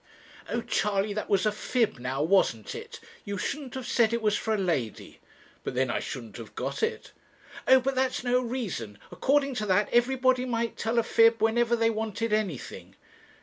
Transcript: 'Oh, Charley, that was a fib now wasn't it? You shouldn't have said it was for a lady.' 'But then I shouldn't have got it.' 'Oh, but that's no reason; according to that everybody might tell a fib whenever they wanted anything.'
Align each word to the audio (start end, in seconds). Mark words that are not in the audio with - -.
'Oh, 0.49 0.61
Charley, 0.61 1.13
that 1.13 1.29
was 1.29 1.45
a 1.45 1.51
fib 1.51 1.99
now 1.99 2.23
wasn't 2.23 2.73
it? 2.73 2.99
You 3.23 3.37
shouldn't 3.37 3.75
have 3.75 3.85
said 3.85 4.13
it 4.13 4.21
was 4.23 4.35
for 4.35 4.55
a 4.55 4.57
lady.' 4.57 5.19
'But 5.63 5.75
then 5.75 5.91
I 5.91 5.99
shouldn't 5.99 6.37
have 6.37 6.55
got 6.55 6.81
it.' 6.81 7.11
'Oh, 7.67 7.79
but 7.79 7.93
that's 7.93 8.23
no 8.23 8.41
reason; 8.41 8.97
according 9.11 9.53
to 9.61 9.67
that 9.67 9.89
everybody 9.93 10.45
might 10.45 10.75
tell 10.75 10.97
a 10.97 11.03
fib 11.03 11.39
whenever 11.39 11.75
they 11.75 11.91
wanted 11.91 12.33
anything.' 12.33 12.95